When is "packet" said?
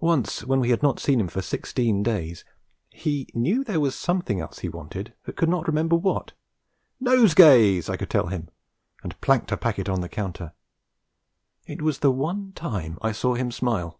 9.56-9.88